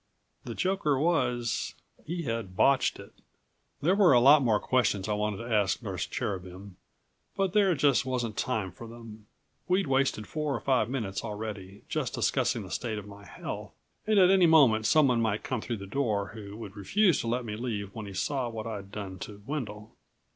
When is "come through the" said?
15.43-15.85